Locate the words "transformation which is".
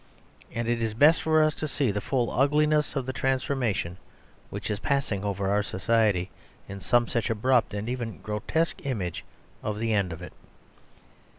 3.13-4.79